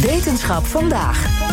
Wetenschap 0.00 0.64
vandaag. 0.64 1.44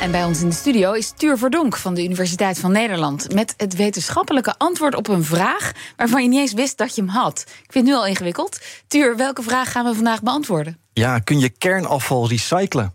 En 0.00 0.10
bij 0.10 0.24
ons 0.24 0.40
in 0.42 0.48
de 0.48 0.54
studio 0.54 0.92
is 0.92 1.12
Tuur 1.16 1.38
Verdonk 1.38 1.76
van 1.76 1.94
de 1.94 2.04
Universiteit 2.04 2.58
van 2.58 2.72
Nederland. 2.72 3.34
Met 3.34 3.54
het 3.56 3.76
wetenschappelijke 3.76 4.54
antwoord 4.58 4.94
op 4.94 5.08
een 5.08 5.24
vraag 5.24 5.72
waarvan 5.96 6.22
je 6.22 6.28
niet 6.28 6.38
eens 6.38 6.52
wist 6.52 6.78
dat 6.78 6.94
je 6.94 7.00
hem 7.00 7.10
had. 7.10 7.40
Ik 7.40 7.72
vind 7.72 7.86
het 7.86 7.94
nu 7.94 8.00
al 8.00 8.06
ingewikkeld. 8.06 8.60
Tuur, 8.86 9.16
welke 9.16 9.42
vraag 9.42 9.72
gaan 9.72 9.84
we 9.84 9.94
vandaag 9.94 10.22
beantwoorden? 10.22 10.78
Ja, 10.92 11.18
kun 11.18 11.38
je 11.38 11.48
kernafval 11.48 12.28
recyclen? 12.28 12.94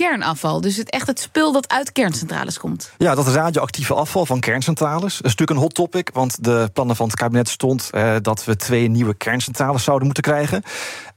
Kernafval. 0.00 0.60
Dus 0.60 0.76
het 0.76 0.90
echt 0.90 1.06
het 1.06 1.20
spul 1.20 1.52
dat 1.52 1.68
uit 1.68 1.92
kerncentrales 1.92 2.58
komt. 2.58 2.92
Ja, 2.98 3.14
dat 3.14 3.28
radioactieve 3.28 3.94
afval 3.94 4.26
van 4.26 4.40
kerncentrales. 4.40 5.16
Dat 5.16 5.24
is 5.24 5.30
natuurlijk 5.30 5.50
een 5.50 5.56
hot 5.56 5.74
topic, 5.74 6.10
want 6.12 6.44
de 6.44 6.70
plannen 6.72 6.96
van 6.96 7.06
het 7.06 7.16
kabinet 7.16 7.48
stond 7.48 7.88
eh, 7.90 8.14
dat 8.22 8.44
we 8.44 8.56
twee 8.56 8.88
nieuwe 8.88 9.14
kerncentrales 9.14 9.84
zouden 9.84 10.06
moeten 10.06 10.22
krijgen. 10.22 10.62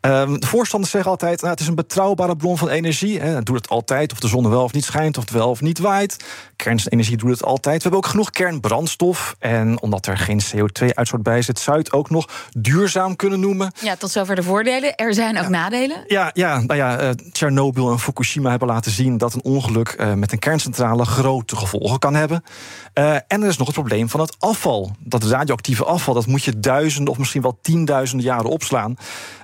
Ehm, 0.03 0.33
de 0.39 0.47
voorstanders 0.47 0.91
zeggen 0.91 1.11
altijd: 1.11 1.39
nou, 1.39 1.51
het 1.51 1.59
is 1.59 1.67
een 1.67 1.75
betrouwbare 1.75 2.35
bron 2.35 2.57
van 2.57 2.69
energie. 2.69 3.19
Hè. 3.19 3.27
Het 3.27 3.45
doet 3.45 3.55
het 3.55 3.69
altijd, 3.69 4.11
of 4.11 4.19
de 4.19 4.27
zon 4.27 4.49
wel 4.49 4.63
of 4.63 4.73
niet 4.73 4.85
schijnt, 4.85 5.17
of 5.17 5.23
het 5.23 5.33
wel 5.33 5.49
of 5.49 5.61
niet 5.61 5.79
waait. 5.79 6.25
Kernenergie 6.55 7.17
doet 7.17 7.29
het 7.29 7.43
altijd. 7.43 7.75
We 7.75 7.81
hebben 7.81 7.99
ook 7.99 8.07
genoeg 8.07 8.29
kernbrandstof. 8.29 9.35
En 9.39 9.81
omdat 9.81 10.05
er 10.05 10.17
geen 10.17 10.41
CO2-uitstoot 10.41 11.23
bij 11.23 11.41
zit, 11.41 11.59
zou 11.59 11.77
je 11.77 11.83
het 11.83 11.93
ook 11.93 12.09
nog 12.09 12.29
duurzaam 12.51 13.15
kunnen 13.15 13.39
noemen. 13.39 13.71
Ja, 13.81 13.95
tot 13.95 14.11
zover 14.11 14.35
de 14.35 14.43
voordelen. 14.43 14.95
Er 14.95 15.13
zijn 15.13 15.39
ook 15.39 15.47
nadelen. 15.47 16.03
Ja, 16.07 16.29
ja, 16.33 16.59
nou 16.59 16.75
ja, 16.75 17.01
uh, 17.03 17.09
Tsjernobyl 17.09 17.91
en 17.91 17.99
Fukushima 17.99 18.49
hebben 18.49 18.67
laten 18.73 18.91
zien 18.91 19.17
dat 19.17 19.33
een 19.33 19.43
ongeluk 19.43 19.95
uh, 19.99 20.13
met 20.13 20.31
een 20.31 20.39
kerncentrale 20.39 21.05
grote 21.05 21.55
gevolgen 21.55 21.99
kan 21.99 22.13
hebben. 22.13 22.43
Uh, 22.93 23.13
en 23.13 23.23
er 23.27 23.47
is 23.47 23.57
nog 23.57 23.67
het 23.67 23.75
probleem 23.75 24.09
van 24.09 24.19
het 24.19 24.35
afval. 24.39 24.91
Dat 24.99 25.23
radioactieve 25.23 25.85
afval, 25.85 26.13
dat 26.13 26.27
moet 26.27 26.43
je 26.43 26.59
duizenden 26.59 27.13
of 27.13 27.19
misschien 27.19 27.41
wel 27.41 27.57
tienduizenden 27.61 28.25
jaren 28.25 28.49
opslaan. 28.49 28.95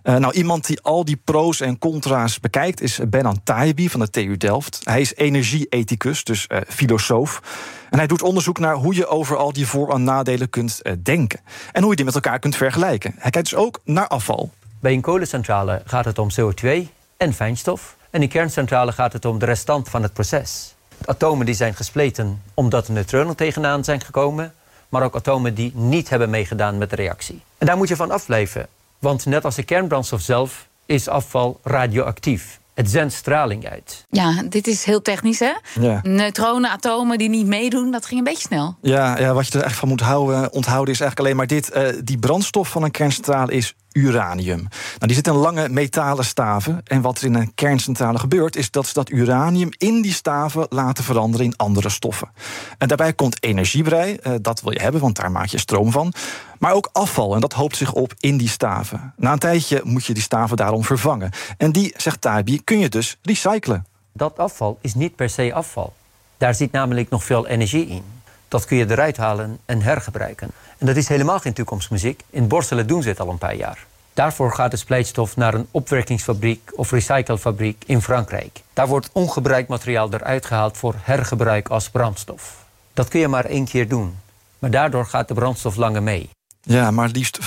nou, 0.04 0.34
iemand 0.34 0.68
die 0.68 0.82
al 0.82 1.06
die 1.06 1.22
pro's 1.24 1.62
en 1.62 1.78
contra's 1.78 2.40
bekijkt 2.40 2.82
is 2.82 3.00
Benan 3.08 3.44
Tayebi 3.44 3.90
van 3.90 4.00
de 4.00 4.10
TU 4.10 4.38
Delft. 4.38 4.82
Hij 4.84 5.02
is 5.02 5.16
energieethicus, 5.16 6.24
dus 6.24 6.48
filosoof. 6.68 7.42
En 7.90 7.98
hij 7.98 8.08
doet 8.08 8.22
onderzoek 8.22 8.60
naar 8.60 8.76
hoe 8.76 8.96
je 8.96 9.08
over 9.08 9.38
al 9.38 9.54
die 9.54 9.68
voor- 9.68 9.94
en 9.94 10.04
nadelen 10.04 10.50
kunt 10.50 10.82
denken. 11.04 11.40
En 11.72 11.82
hoe 11.82 11.90
je 11.90 11.96
die 11.96 12.06
met 12.06 12.16
elkaar 12.16 12.40
kunt 12.40 12.56
vergelijken. 12.56 13.16
Hij 13.18 13.32
kijkt 13.32 13.50
dus 13.50 13.60
ook 13.60 13.80
naar 13.84 14.08
afval. 14.08 14.52
Bij 14.80 14.94
een 14.94 15.02
kolencentrale 15.02 15.82
gaat 15.86 16.06
het 16.06 16.20
om 16.20 16.30
CO2 16.32 16.88
en 17.18 17.34
fijnstof. 17.34 17.98
En 18.10 18.22
in 18.22 18.30
kerncentrale 18.30 18.92
gaat 18.92 19.14
het 19.14 19.26
om 19.26 19.40
de 19.40 19.46
restant 19.46 19.90
van 19.90 20.04
het 20.04 20.14
proces. 20.14 20.74
Atomen 21.06 21.46
die 21.46 21.56
zijn 21.56 21.76
gespleten 21.76 22.42
omdat 22.54 22.88
er 22.88 22.94
neutronen 22.94 23.36
tegenaan 23.36 23.84
zijn 23.84 24.02
gekomen, 24.02 24.54
maar 24.90 25.04
ook 25.04 25.16
atomen 25.16 25.54
die 25.54 25.72
niet 25.76 26.10
hebben 26.10 26.30
meegedaan 26.30 26.78
met 26.78 26.90
de 26.90 26.96
reactie. 26.96 27.42
En 27.58 27.66
daar 27.68 27.78
moet 27.78 27.88
je 27.88 27.96
van 27.96 28.12
afblijven, 28.12 28.68
want 29.00 29.26
net 29.26 29.46
als 29.46 29.56
de 29.56 29.64
kernbrandstof 29.64 30.22
zelf 30.22 30.68
is 30.86 31.08
afval 31.08 31.60
radioactief. 31.64 32.60
Het 32.74 32.90
zendt 32.90 33.14
straling 33.14 33.70
uit. 33.70 34.06
Ja, 34.10 34.44
dit 34.50 34.68
is 34.68 34.84
heel 34.84 35.02
technisch, 35.02 35.40
hè? 35.40 35.54
Ja. 35.80 36.00
Neutronen, 36.04 36.70
atomen 36.70 37.18
die 37.18 37.30
niet 37.30 37.48
meedoen, 37.48 37.92
dat 37.92 38.06
ging 38.06 38.20
een 38.20 38.26
beetje 38.26 38.48
snel. 38.48 38.76
Ja, 38.82 39.18
ja 39.18 39.34
wat 39.34 39.48
je 39.48 39.60
er 39.60 39.66
echt 39.66 39.76
van 39.76 39.88
moet 39.88 40.02
houden, 40.02 40.54
onthouden 40.54 40.94
is 40.94 41.00
eigenlijk 41.00 41.20
alleen 41.20 41.36
maar 41.36 41.48
dit. 41.48 41.76
Uh, 41.76 42.02
die 42.04 42.18
brandstof 42.18 42.70
van 42.70 42.84
een 42.84 42.92
kerncentrale 42.92 43.52
is 43.52 43.76
uranium. 43.92 44.58
Nou, 44.58 45.06
die 45.06 45.16
zit 45.16 45.28
in 45.28 45.34
lange 45.34 45.70
metalen 45.70 46.26
staven. 46.26 46.82
En 46.84 47.02
wat 47.02 47.18
er 47.18 47.26
in 47.26 47.34
een 47.34 47.54
kerncentrale 47.56 48.20
gebeurt, 48.20 48.56
is 48.56 48.72
dat 48.72 48.88
ze 48.88 48.94
dat 48.94 49.10
uranium 49.10 49.70
in 49.78 50.02
die 50.02 50.14
staven 50.14 50.66
laten 50.70 51.04
veranderen 51.04 51.46
in 51.46 51.58
andere 51.58 51.90
stoffen. 51.90 52.30
En 52.78 52.88
daarbij 52.88 53.14
komt 53.14 53.44
energie 53.44 53.84
bij. 53.84 54.20
Uh, 54.24 54.34
dat 54.42 54.62
wil 54.62 54.72
je 54.72 54.82
hebben, 54.82 55.02
want 55.02 55.16
daar 55.16 55.32
maak 55.32 55.48
je 55.48 55.58
stroom 55.58 55.92
van. 55.92 56.14
Maar 56.60 56.74
ook 56.74 56.90
afval, 56.92 57.36
en 57.36 57.42
dat 57.42 57.54
hoopt 57.54 57.76
zich 57.76 57.94
op 57.94 58.14
in 58.20 58.38
die 58.38 58.50
staven. 58.50 59.14
Na 59.18 59.32
een 59.32 59.40
tijdje 59.40 59.82
moet 59.84 60.06
je 60.06 60.14
die 60.14 60.24
staven 60.24 60.58
daarom 60.58 60.84
vervangen. 60.84 61.32
En 61.58 61.72
die, 61.72 61.94
zegt 61.98 62.22
Tabi, 62.22 62.64
kun 62.64 62.80
je 62.80 62.90
dus 62.90 63.18
recyclen. 63.22 63.86
Dat 64.14 64.38
afval 64.38 64.78
is 64.82 64.94
niet 64.94 65.16
per 65.16 65.30
se 65.30 65.54
afval. 65.54 65.94
Daar 66.38 66.56
zit 66.56 66.72
namelijk 66.72 67.10
nog 67.10 67.24
veel 67.24 67.48
energie 67.48 67.88
in. 67.88 68.04
Dat 68.50 68.66
kun 68.66 68.78
je 68.78 68.90
eruit 68.90 69.18
halen 69.18 69.58
en 69.66 69.82
hergebruiken. 69.82 70.52
En 70.78 70.86
dat 70.86 70.96
is 70.96 71.08
helemaal 71.08 71.40
geen 71.40 71.54
toekomstmuziek. 71.54 72.24
In 72.30 72.48
Borselen 72.48 72.88
doen 72.88 73.02
ze 73.02 73.10
het 73.10 73.20
al 73.20 73.30
een 73.30 73.38
paar 73.38 73.56
jaar. 73.56 73.86
Daarvoor 74.14 74.54
gaat 74.54 74.72
de 74.72 74.78
splijtstof 74.78 75.36
naar 75.36 75.54
een 75.54 75.68
opwerkingsfabriek 75.72 76.72
of 76.76 76.92
recyclefabriek 76.92 77.84
in 77.86 78.02
Frankrijk. 78.02 78.62
Daar 78.74 78.88
wordt 78.88 79.10
ongebruikt 79.12 79.70
materiaal 79.70 80.14
eruit 80.14 80.46
gehaald 80.46 80.78
voor 80.78 80.96
hergebruik 80.98 81.68
als 81.68 81.90
brandstof. 81.90 82.66
Dat 82.94 83.08
kun 83.08 83.20
je 83.20 83.28
maar 83.28 83.46
één 83.46 83.66
keer 83.66 83.88
doen. 83.88 84.18
Maar 84.60 84.72
daardoor 84.72 85.06
gaat 85.06 85.28
de 85.28 85.34
brandstof 85.34 85.76
langer 85.76 86.04
mee. 86.04 86.30
Ja, 86.62 86.92
maar 86.92 87.10
liefst 87.10 87.40
95% 87.42 87.46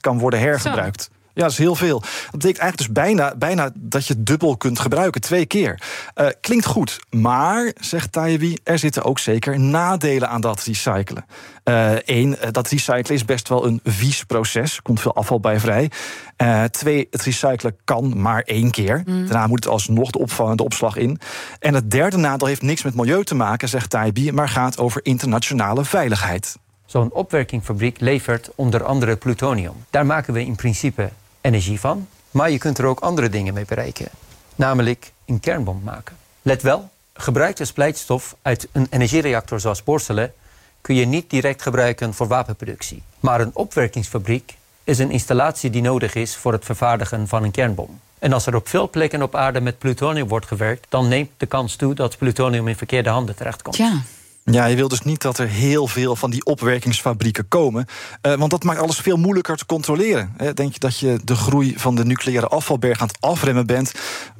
kan 0.00 0.18
worden 0.18 0.40
hergebruikt. 0.40 1.10
Ja, 1.36 1.42
dat 1.42 1.50
is 1.50 1.58
heel 1.58 1.74
veel. 1.74 2.00
Dat 2.00 2.30
betekent 2.30 2.58
eigenlijk 2.58 2.76
dus 2.76 2.92
bijna, 2.92 3.34
bijna 3.36 3.70
dat 3.74 4.06
je 4.06 4.22
dubbel 4.22 4.56
kunt 4.56 4.78
gebruiken, 4.78 5.20
twee 5.20 5.46
keer. 5.46 5.80
Uh, 6.14 6.26
klinkt 6.40 6.66
goed, 6.66 7.00
maar, 7.10 7.72
zegt 7.80 8.12
Tayebi, 8.12 8.56
er 8.64 8.78
zitten 8.78 9.04
ook 9.04 9.18
zeker 9.18 9.60
nadelen 9.60 10.28
aan 10.28 10.40
dat 10.40 10.62
recyclen. 10.62 11.24
Eén, 12.04 12.28
uh, 12.28 12.50
dat 12.50 12.68
recyclen 12.68 13.16
is 13.16 13.24
best 13.24 13.48
wel 13.48 13.66
een 13.66 13.80
vies 13.84 14.24
proces, 14.24 14.82
komt 14.82 15.00
veel 15.00 15.14
afval 15.14 15.40
bij 15.40 15.60
vrij. 15.60 15.90
Uh, 16.42 16.64
twee, 16.64 17.06
het 17.10 17.22
recyclen 17.22 17.76
kan 17.84 18.20
maar 18.20 18.42
één 18.42 18.70
keer. 18.70 19.02
Mm. 19.04 19.26
Daarna 19.26 19.46
moet 19.46 19.64
het 19.64 19.72
alsnog 19.72 20.10
de, 20.10 20.18
opvang, 20.18 20.56
de 20.56 20.64
opslag 20.64 20.96
in. 20.96 21.18
En 21.58 21.74
het 21.74 21.90
derde 21.90 22.16
nadeel 22.16 22.48
heeft 22.48 22.62
niks 22.62 22.82
met 22.82 22.94
milieu 22.94 23.24
te 23.24 23.34
maken, 23.34 23.68
zegt 23.68 23.90
Tayebi, 23.90 24.32
maar 24.32 24.48
gaat 24.48 24.78
over 24.78 25.04
internationale 25.04 25.84
veiligheid. 25.84 26.56
Zo'n 26.86 27.12
opwerkingfabriek 27.12 28.00
levert 28.00 28.50
onder 28.54 28.84
andere 28.84 29.16
plutonium. 29.16 29.72
Daar 29.90 30.06
maken 30.06 30.32
we 30.32 30.44
in 30.44 30.54
principe 30.54 31.10
energie 31.46 31.80
van. 31.80 32.08
Maar 32.30 32.50
je 32.50 32.58
kunt 32.58 32.78
er 32.78 32.84
ook 32.84 33.00
andere 33.00 33.28
dingen 33.28 33.54
mee 33.54 33.64
bereiken. 33.64 34.08
Namelijk 34.54 35.12
een 35.26 35.40
kernbom 35.40 35.80
maken. 35.84 36.16
Let 36.42 36.62
wel, 36.62 36.90
gebruikte 37.12 37.64
splijtstof 37.64 38.36
uit 38.42 38.68
een 38.72 38.86
energiereactor 38.90 39.60
zoals 39.60 39.84
Borselen 39.84 40.32
kun 40.80 40.94
je 40.94 41.06
niet 41.06 41.30
direct 41.30 41.62
gebruiken 41.62 42.14
voor 42.14 42.26
wapenproductie. 42.26 43.02
Maar 43.20 43.40
een 43.40 43.54
opwerkingsfabriek 43.54 44.56
is 44.84 44.98
een 44.98 45.10
installatie 45.10 45.70
die 45.70 45.82
nodig 45.82 46.14
is 46.14 46.36
voor 46.36 46.52
het 46.52 46.64
vervaardigen 46.64 47.28
van 47.28 47.42
een 47.42 47.50
kernbom. 47.50 48.00
En 48.18 48.32
als 48.32 48.46
er 48.46 48.54
op 48.54 48.68
veel 48.68 48.90
plekken 48.90 49.22
op 49.22 49.34
aarde 49.34 49.60
met 49.60 49.78
plutonium 49.78 50.28
wordt 50.28 50.46
gewerkt, 50.46 50.86
dan 50.88 51.08
neemt 51.08 51.30
de 51.36 51.46
kans 51.46 51.76
toe 51.76 51.94
dat 51.94 52.18
plutonium 52.18 52.68
in 52.68 52.76
verkeerde 52.76 53.08
handen 53.08 53.36
terechtkomt. 53.36 53.76
Ja. 53.76 54.02
Ja, 54.50 54.64
je 54.64 54.76
wil 54.76 54.88
dus 54.88 55.00
niet 55.00 55.22
dat 55.22 55.38
er 55.38 55.48
heel 55.48 55.86
veel 55.86 56.16
van 56.16 56.30
die 56.30 56.44
opwerkingsfabrieken 56.44 57.48
komen. 57.48 57.86
Uh, 58.22 58.34
want 58.34 58.50
dat 58.50 58.64
maakt 58.64 58.80
alles 58.80 58.98
veel 58.98 59.16
moeilijker 59.16 59.56
te 59.56 59.66
controleren. 59.66 60.34
Denk 60.54 60.72
je 60.72 60.78
dat 60.78 60.98
je 60.98 61.20
de 61.24 61.34
groei 61.34 61.74
van 61.76 61.94
de 61.94 62.04
nucleaire 62.04 62.46
afvalberg 62.46 63.00
aan 63.00 63.06
het 63.06 63.20
afremmen 63.20 63.66
bent? 63.66 63.92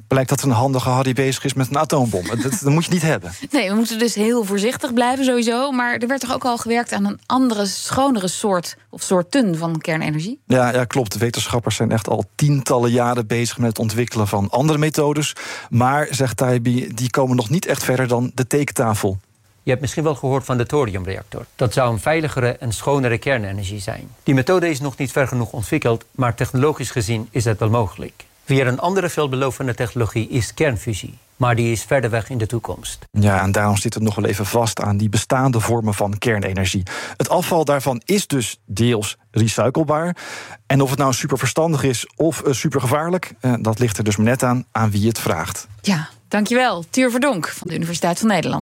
Blijkt 0.07 0.29
dat 0.29 0.41
een 0.41 0.51
handige 0.51 0.89
Harry 0.89 1.13
bezig 1.13 1.43
is 1.43 1.53
met 1.53 1.69
een 1.69 1.77
atoombom. 1.77 2.25
dat, 2.27 2.41
dat 2.41 2.73
moet 2.73 2.85
je 2.85 2.91
niet 2.91 3.01
hebben. 3.01 3.31
Nee, 3.51 3.69
we 3.69 3.75
moeten 3.75 3.99
dus 3.99 4.15
heel 4.15 4.43
voorzichtig 4.43 4.93
blijven 4.93 5.25
sowieso. 5.25 5.71
Maar 5.71 5.97
er 5.97 6.07
werd 6.07 6.21
toch 6.21 6.33
ook 6.33 6.45
al 6.45 6.57
gewerkt 6.57 6.91
aan 6.91 7.05
een 7.05 7.19
andere, 7.25 7.65
schonere 7.65 8.27
soort 8.27 8.77
of 8.89 9.01
soorten 9.01 9.57
van 9.57 9.77
kernenergie? 9.77 10.39
Ja, 10.45 10.73
ja, 10.73 10.85
klopt. 10.85 11.17
Wetenschappers 11.17 11.75
zijn 11.75 11.91
echt 11.91 12.09
al 12.09 12.25
tientallen 12.35 12.91
jaren 12.91 13.27
bezig 13.27 13.57
met 13.57 13.67
het 13.67 13.79
ontwikkelen 13.79 14.27
van 14.27 14.49
andere 14.49 14.77
methodes. 14.77 15.35
Maar, 15.69 16.07
zegt 16.11 16.37
Taibi, 16.37 16.93
die 16.93 17.09
komen 17.09 17.35
nog 17.35 17.49
niet 17.49 17.65
echt 17.65 17.83
verder 17.83 18.07
dan 18.07 18.31
de 18.33 18.47
tekentafel. 18.47 19.17
Je 19.67 19.73
hebt 19.73 19.85
misschien 19.85 20.03
wel 20.03 20.15
gehoord 20.15 20.45
van 20.45 20.57
de 20.57 20.65
thoriumreactor. 20.65 21.45
Dat 21.55 21.73
zou 21.73 21.91
een 21.91 21.99
veiligere 21.99 22.51
en 22.51 22.71
schonere 22.71 23.17
kernenergie 23.17 23.79
zijn. 23.79 24.09
Die 24.23 24.33
methode 24.33 24.69
is 24.69 24.79
nog 24.79 24.97
niet 24.97 25.11
ver 25.11 25.27
genoeg 25.27 25.51
ontwikkeld, 25.51 26.05
maar 26.11 26.35
technologisch 26.35 26.91
gezien 26.91 27.27
is 27.31 27.45
het 27.45 27.59
wel 27.59 27.69
mogelijk. 27.69 28.25
Weer 28.45 28.67
een 28.67 28.79
andere 28.79 29.09
veelbelovende 29.09 29.73
technologie 29.73 30.29
is 30.29 30.53
kernfusie. 30.53 31.17
Maar 31.35 31.55
die 31.55 31.71
is 31.71 31.83
verder 31.83 32.09
weg 32.09 32.29
in 32.29 32.37
de 32.37 32.45
toekomst. 32.45 33.05
Ja, 33.11 33.41
en 33.41 33.51
daarom 33.51 33.77
zit 33.77 33.93
het 33.93 34.03
nog 34.03 34.15
wel 34.15 34.25
even 34.25 34.45
vast 34.45 34.81
aan 34.81 34.97
die 34.97 35.09
bestaande 35.09 35.59
vormen 35.59 35.93
van 35.93 36.17
kernenergie. 36.17 36.83
Het 37.17 37.29
afval 37.29 37.65
daarvan 37.65 38.01
is 38.05 38.27
dus 38.27 38.59
deels 38.65 39.17
recyclebaar. 39.31 40.15
En 40.65 40.81
of 40.81 40.89
het 40.89 40.99
nou 40.99 41.13
super 41.13 41.37
verstandig 41.37 41.83
is 41.83 42.07
of 42.15 42.43
uh, 42.45 42.53
super 42.53 42.81
gevaarlijk, 42.81 43.33
uh, 43.41 43.53
dat 43.59 43.79
ligt 43.79 43.97
er 43.97 44.03
dus 44.03 44.15
maar 44.15 44.25
net 44.25 44.43
aan 44.43 44.65
aan 44.71 44.91
wie 44.91 45.07
het 45.07 45.19
vraagt. 45.19 45.67
Ja, 45.81 46.09
dankjewel. 46.27 46.85
Tuur 46.89 47.11
Verdonk 47.11 47.47
van 47.47 47.67
de 47.67 47.75
Universiteit 47.75 48.19
van 48.19 48.27
Nederland. 48.27 48.65